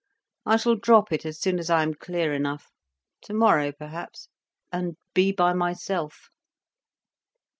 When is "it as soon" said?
1.11-1.59